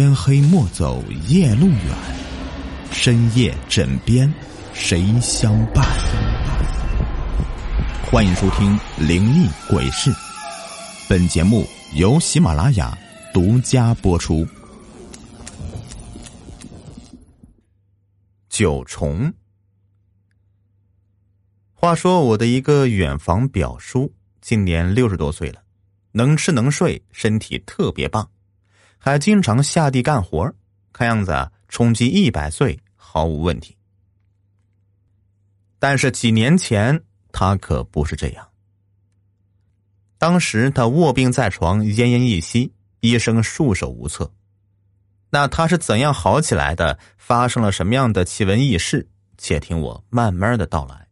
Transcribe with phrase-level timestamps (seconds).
[0.00, 1.94] 天黑莫走夜路远，
[2.90, 4.32] 深夜枕边
[4.72, 5.84] 谁相伴？
[8.10, 8.74] 欢迎收听
[9.06, 10.10] 《灵异鬼事》，
[11.06, 11.66] 本节目
[11.96, 12.96] 由喜马拉雅
[13.34, 14.48] 独家播出。
[18.48, 19.30] 九重。
[21.74, 24.10] 话说，我的一个远房表叔
[24.40, 25.60] 今年六十多岁了，
[26.12, 28.26] 能吃能睡，身体特别棒。
[29.02, 30.54] 还经常下地干活
[30.92, 33.76] 看样子，冲击一百岁毫无问题。
[35.78, 38.46] 但是几年前他可不是这样。
[40.18, 44.30] 当时他卧病在床，奄奄一息，医生束手无策。
[45.30, 46.98] 那他是怎样好起来的？
[47.16, 49.08] 发生了什么样的奇闻异事？
[49.38, 51.08] 且听我慢慢的道来。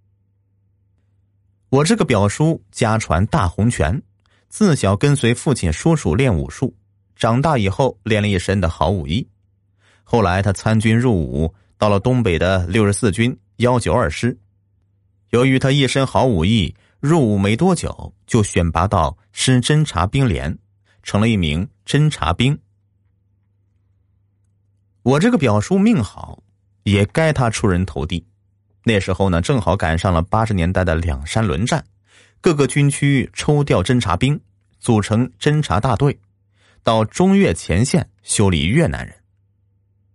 [1.71, 4.03] 我这个表叔家传大洪拳，
[4.51, 6.77] 自小跟随父亲叔叔练武术。
[7.19, 9.29] 长大以后练了一身的好武艺，
[10.05, 14.39] 后来他参军入伍，到了东北的六十四军幺九二师。
[15.31, 20.57] 由于他一身好武艺，入伍没多久就选拔到师侦察兵连，
[21.03, 22.57] 成了一名侦察兵。
[25.03, 26.41] 我这个表叔命好，
[26.85, 28.25] 也该他出人头地。
[28.85, 31.85] 那时候呢，正好赶上了八十年代的两山轮战，
[32.41, 34.41] 各个军区抽调侦察兵，
[34.79, 36.17] 组成侦察大队。
[36.89, 39.15] 到中越前线修理越南人，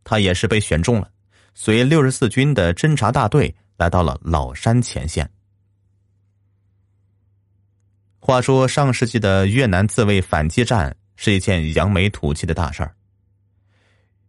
[0.03, 1.07] 他也是被选中了，
[1.53, 5.29] 随六十四军的侦察大队来到了老山前线。
[8.17, 12.95] 话说上世纪的越南自卫反击战是一件扬眉吐气的大事儿。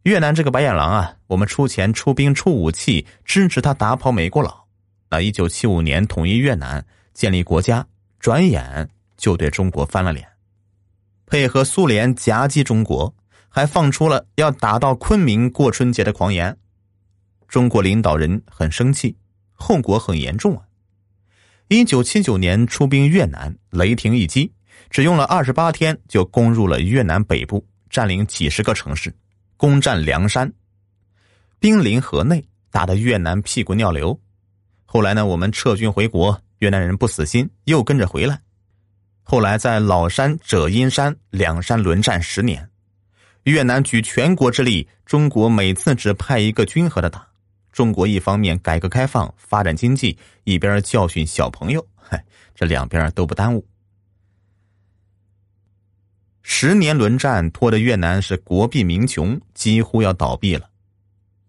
[0.03, 4.67] 越南这个白眼狼啊，我们出钱出兵出武器支持他打跑美国佬。
[5.09, 7.87] 那一九七五年统一越南建立国家，
[8.21, 8.87] 转眼
[9.17, 10.34] 就对中国翻了脸。
[11.27, 13.15] 配合苏联夹击中国，
[13.49, 16.57] 还放出了要打到昆明过春节的狂言，
[17.49, 19.17] 中国领导人很生气，
[19.53, 20.63] 后果很严重啊！
[21.69, 24.53] 一九七九年出兵越南，雷霆一击，
[24.91, 29.13] 只用了二十八天就攻入了越南北部，占领几十个城市，
[29.57, 30.53] 攻占梁山，
[31.59, 34.21] 兵临河内，打得越南屁滚尿流。
[34.85, 38.41] 后来呢，我们撤军回国，越南人不死心，又跟着回来。
[39.27, 42.71] 后来在老山、者阴山两山轮战十年，
[43.45, 47.27] 越南举全国之力，中国每次只派一个军和他打。
[47.73, 52.23] 中国一方面改革开放、发展经济，一边教训小朋友，嗨，
[52.55, 53.67] 这两边都不耽误。
[56.43, 60.69] 十年轮战拖得越南是国弊民穷，几乎要倒闭了。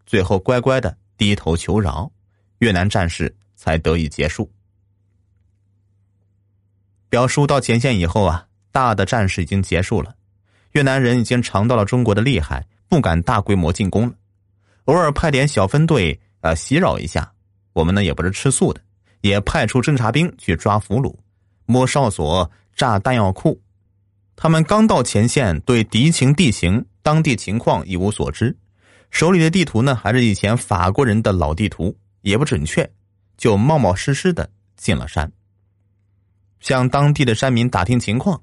[0.05, 2.09] 最后乖乖的低头求饶，
[2.59, 4.49] 越南战事才得以结束。
[7.15, 10.13] 表叔到前线以后啊，大的战事已经结束了，
[10.73, 14.13] 越南人已经尝到了中国的厉害，不敢大规模进攻了，
[14.83, 17.31] 偶尔派点小分队啊袭扰一下。
[17.71, 18.81] 我们呢也不是吃素的，
[19.21, 21.15] 也派出侦察兵去抓俘虏、
[21.65, 23.57] 摸哨所、炸弹药库。
[24.35, 28.53] 他们刚到前线，对敌情、地形、当地情况一无所知，
[29.09, 32.91] 手里的地图呢还是以前法国人的老地图，也不准确，
[33.37, 35.31] 就冒冒失失的进了山。
[36.65, 38.41] 向当地的山民打听情况，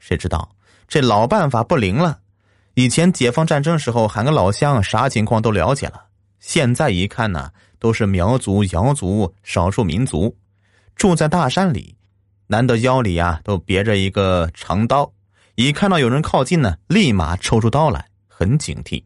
[0.00, 0.56] 谁知道
[0.88, 2.18] 这老办法不灵了。
[2.74, 6.06] 以前解放战争时候喊个老乡，啥情况都了解了。
[6.40, 10.36] 现在一看呢，都是苗族、瑶族少数民族，
[10.96, 11.94] 住在大山里，
[12.48, 15.12] 难得腰里啊都别着一个长刀，
[15.54, 19.04] 一看到有人靠近呢，立马抽出刀来，很警惕。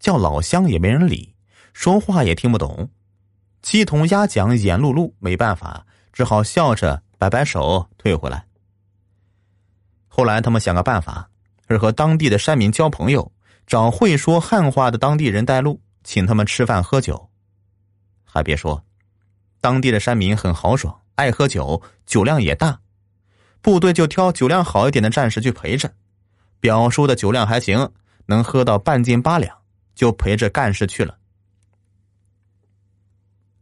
[0.00, 1.32] 叫老乡也没人理，
[1.72, 2.90] 说话也听不懂，
[3.62, 7.03] 鸡同鸭讲，眼碌碌，没办法，只好笑着。
[7.18, 8.44] 摆摆手，退回来。
[10.08, 11.28] 后来他们想个办法，
[11.68, 13.32] 是和当地的山民交朋友，
[13.66, 17.30] 找会说汉话的当地人带路，请他们吃饭喝酒。
[18.24, 18.84] 还别说，
[19.60, 22.78] 当地的山民很豪爽，爱喝酒，酒量也大。
[23.60, 25.92] 部队就挑酒量好一点的战士去陪着。
[26.60, 27.90] 表叔的酒量还行，
[28.26, 29.56] 能喝到半斤八两，
[29.94, 31.16] 就陪着干事去了。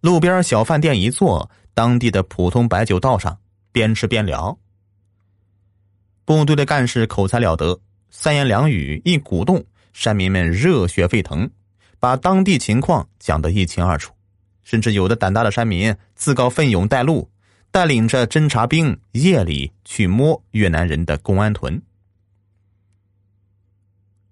[0.00, 3.38] 路边小饭店一坐，当地的普通白酒倒上。
[3.74, 4.58] 边吃边聊，
[6.26, 7.80] 部队的干事口才了得，
[8.10, 9.64] 三言两语一鼓动，
[9.94, 11.50] 山民们热血沸腾，
[11.98, 14.12] 把当地情况讲得一清二楚，
[14.62, 17.30] 甚至有的胆大的山民自告奋勇带路，
[17.70, 21.80] 带领着侦察兵夜里去摸越南人的公安屯。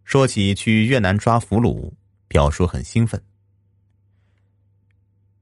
[0.04, 1.90] 说起去越南抓俘虏，
[2.28, 3.18] 表叔很兴奋。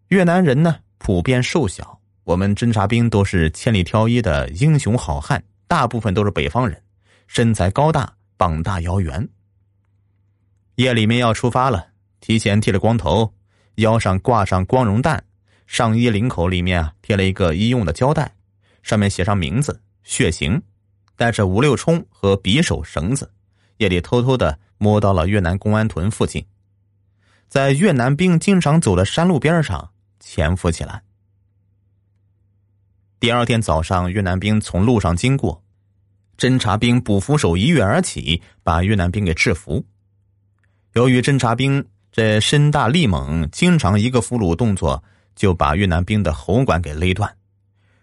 [0.07, 1.99] 越南人呢，普遍瘦小。
[2.25, 6.79] 我们侦察兵都是千里挑一的英雄好汉，大部分都是北方人，
[7.27, 9.27] 身材高大，膀大腰圆。
[10.75, 11.87] 夜里面要出发了，
[12.21, 13.33] 提前剃了光头，
[13.77, 15.25] 腰上挂上光荣弹，
[15.67, 18.31] 上衣领口里面啊贴了一个医用的胶带，
[18.83, 20.61] 上面写上名字、血型，
[21.17, 23.33] 带着五六冲和匕首、绳子，
[23.79, 26.45] 夜里偷偷的摸到了越南公安屯附近，
[27.49, 31.03] 在越南兵经常走的山路边上潜伏起来。
[33.21, 35.63] 第二天早上，越南兵从路上经过，
[36.37, 39.85] 侦察兵捕俘手一跃而起，把越南兵给制服。
[40.93, 45.03] 由于侦察兵这身大力猛，经常一个俘虏动作
[45.35, 47.37] 就把越南兵的喉管给勒断。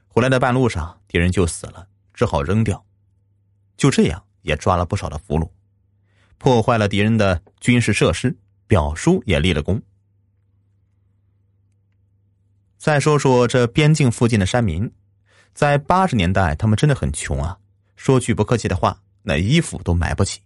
[0.08, 2.86] 回来的半路上，敌人就死了，只好扔掉。
[3.78, 5.50] 就这样，也抓了不少的俘虏，
[6.38, 9.82] 破坏了敌人的军事设施，表叔也立了功。
[12.86, 14.88] 再说说这边境附近的山民。
[15.56, 17.58] 在八十年代，他们真的很穷啊。
[17.96, 20.40] 说句不客气的话，那衣服都买不起，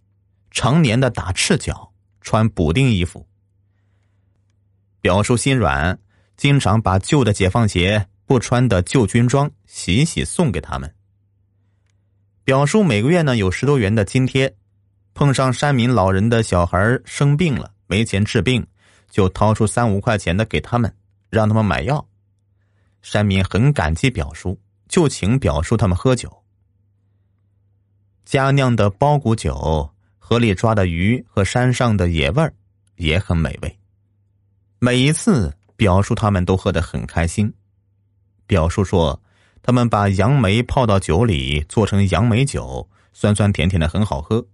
[0.50, 1.92] 常年的打赤脚，
[2.22, 3.28] 穿补丁衣服。
[5.02, 5.98] 表叔心软，
[6.38, 10.90] 经常把旧的解放鞋、不穿的旧军装洗洗送给他们。
[12.42, 14.56] 表叔每个月呢有十多元的津贴，
[15.12, 18.66] 碰上山民老人的小孩生病了没钱治病，
[19.10, 20.90] 就掏出三五块钱的给他们，
[21.28, 22.06] 让他们买药。
[23.02, 24.58] 山民很感激表叔。
[24.88, 26.42] 就请表叔他们喝酒，
[28.24, 29.88] 家酿的包谷酒，
[30.18, 32.52] 河里抓的鱼和山上的野味儿
[32.96, 33.78] 也很美味。
[34.80, 37.54] 每一次表叔他们都喝得很开心。
[38.48, 39.22] 表叔说，
[39.62, 44.44] 他们把杨梅泡到酒里做成杨梅酒，酸酸甜甜的，很好喝。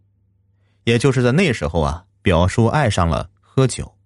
[0.84, 3.96] 也就是在那时候啊，表叔爱上了喝酒。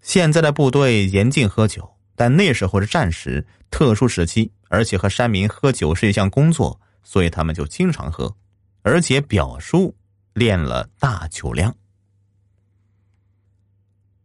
[0.00, 4.52] 现在的部队严禁喝酒，但那时候是战时，特殊时期。
[4.68, 8.36] 而且和山民喝酒是一项工作，所以他们就经常喝，
[8.82, 9.96] 而且表叔
[10.34, 11.74] 练了大酒量。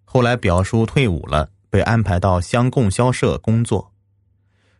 [0.03, 3.93] 后来表叔退伍了，被安排到乡供销社工作。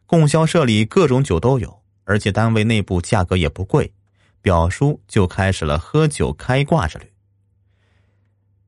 [0.06, 3.94] 供销社里各种酒都有，而且单位内部价格也不贵，
[4.42, 7.14] 表叔就开始了喝酒开挂之旅。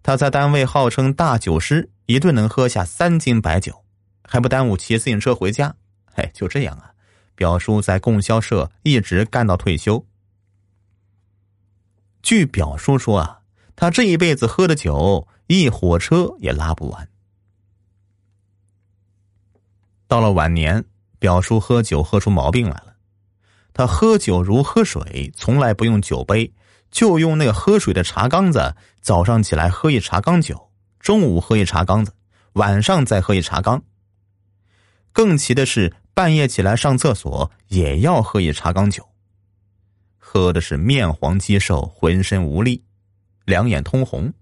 [0.02, 3.84] 他在单位号称大酒师，一顿能喝下三斤白酒，
[4.28, 5.74] 还不耽误骑自行车回家。
[6.14, 6.92] 哎，就这样啊，
[7.34, 10.06] 表叔在供销社一直干到退休。
[12.22, 13.42] 据表叔说啊，
[13.76, 17.08] 他这一辈子喝的酒一火车也拉不完。
[20.08, 20.84] 到了晚年，
[21.20, 22.96] 表叔喝酒喝出毛病来了，
[23.74, 26.54] 他喝酒如喝水，从来不用酒杯，
[26.92, 28.76] 就用那个喝水的茶缸子。
[29.02, 30.70] 早上起来喝一茶缸酒，
[31.00, 32.14] 中午喝一茶缸子，
[32.54, 33.84] 晚上再喝一茶缸。
[35.18, 35.92] 更奇的是。
[36.18, 39.08] 半夜起来上厕所也要喝一茶缸酒，
[40.18, 42.84] 喝的是面黄肌瘦，浑身无力，
[43.46, 44.34] 两眼通红。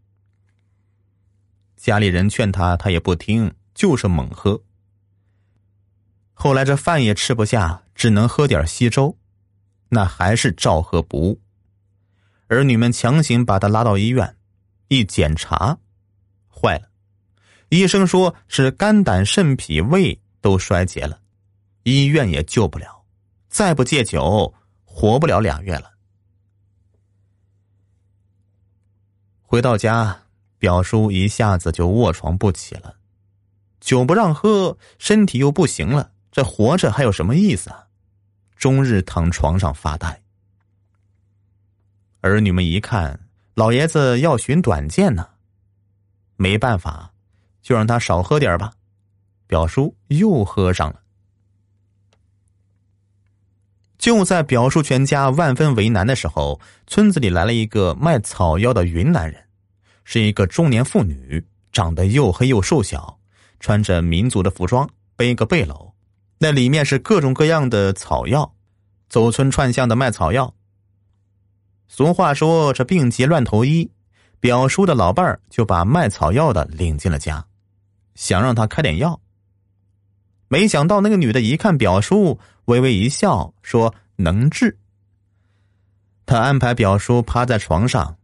[1.75, 4.63] 家里人劝他，他也不听，就是猛喝。
[6.33, 9.18] 后来这饭也吃不下，只能喝点稀粥，
[9.89, 11.42] 那还是照喝不误。
[12.48, 14.38] 儿女们强行把他拉到医院，
[14.88, 15.77] 一检查，
[16.48, 16.88] 坏了，
[17.68, 21.20] 医生说是肝胆肾脾胃都衰竭了。
[21.82, 23.04] 医院也救不了，
[23.50, 24.54] 再不戒酒，
[24.84, 25.94] 活不了俩月了。
[29.42, 30.25] 回到家，
[30.60, 32.98] 表叔一下子就卧床不起了，
[33.80, 37.88] 酒不让喝，身体又不行了，这活着还有什么意思啊？
[38.56, 40.22] 终日躺床上发呆。
[42.22, 45.28] 儿女们一看，老爷子要寻短见呢，
[46.36, 47.14] 没办法，
[47.64, 48.74] 就让他少喝点吧。
[49.48, 51.02] 表叔又喝上了。
[53.98, 59.44] 就在表叔全家万分为难的时候，村子里来了一个卖草药的云南人，
[60.04, 63.20] 是一个中年妇女，长得又黑又瘦小，
[63.60, 65.94] 穿着民族的服装，背个背篓，
[66.38, 68.54] 那里面是各种各样的草药，
[69.10, 70.54] 走村串巷的卖草药。
[71.88, 73.90] 俗话说这病急乱投医，
[74.40, 77.44] 表叔的老伴儿就把卖草药的领进了家，
[78.14, 79.20] 想让他开点药。
[80.48, 84.78] 没想到那个女的一看表叔，微微一笑，说：“能治。”
[86.25, 88.18] 他安排表叔趴在床上，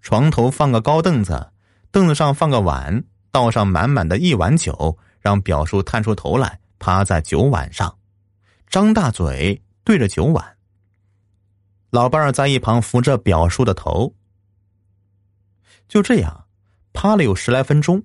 [0.00, 1.50] 床头放个高凳子，
[1.90, 7.98] 凳子上放个碗，倒上满满的一碗酒，让表叔探出头来，趴在酒碗上，
[8.66, 10.56] 张大嘴对着酒碗。
[11.90, 14.14] 老伴儿在一旁扶着表叔的头。
[15.88, 16.44] 就这样，
[16.92, 18.02] 趴了有十来分钟，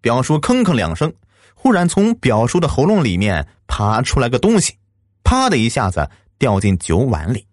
[0.00, 1.12] 表叔吭吭两声。
[1.54, 4.78] 忽然从表叔的喉咙里面爬出来个东西，
[5.22, 7.46] 啪的一下子掉进酒碗里。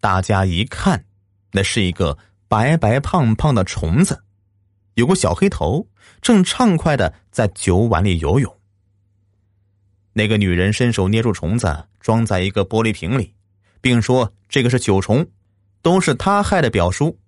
[0.00, 1.04] 大家一看，
[1.52, 2.16] 那是一个
[2.48, 4.22] 白白胖胖的虫子，
[4.94, 5.86] 有个小黑头，
[6.20, 8.56] 正畅快的在酒碗里游泳。
[10.12, 13.34] 那个女人伸手捏住虫子，装在一个玻璃瓶里，
[13.80, 15.26] 并说：“这个是酒虫，
[15.80, 17.18] 都是他害的表叔。”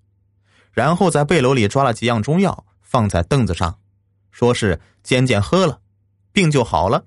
[0.72, 3.78] 然后在背篓里抓了几样中药，放在凳子上，
[4.34, 5.80] 说是渐渐喝了，
[6.32, 7.06] 病就好了。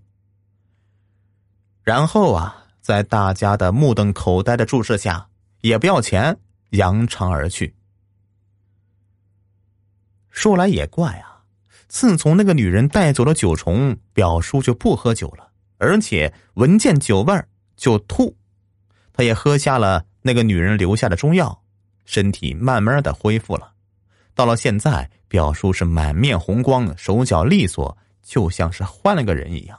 [1.84, 5.28] 然后啊，在大家的目瞪口呆的注视下，
[5.60, 7.76] 也不要钱，扬长而去。
[10.30, 11.44] 说来也怪啊，
[11.90, 15.52] 自从那个女人带走了酒虫，表叔就不喝酒了。
[15.80, 18.38] 而且闻见酒味儿就吐，
[19.12, 21.62] 他也喝下了那个女人留下的中药，
[22.06, 23.74] 身体慢慢的恢复了。
[24.34, 29.78] 到了现在，表叔是满面红光，手脚利索，就像是换了个人一样。